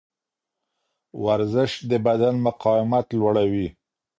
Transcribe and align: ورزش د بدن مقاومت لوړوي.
ورزش 1.23 1.71
د 1.89 1.91
بدن 2.05 2.35
مقاومت 2.47 3.05
لوړوي. 3.19 3.67